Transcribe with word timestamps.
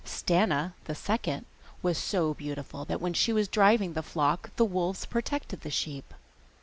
Stana, 0.03 0.73
the 0.85 0.95
second, 0.95 1.45
was 1.83 1.95
so 1.95 2.33
beautiful 2.33 2.85
that 2.85 2.99
when 2.99 3.13
she 3.13 3.31
was 3.31 3.47
driving 3.47 3.93
the 3.93 4.01
flock 4.01 4.49
the 4.55 4.65
wolves 4.65 5.05
protected 5.05 5.61
the 5.61 5.69
sheep. 5.69 6.15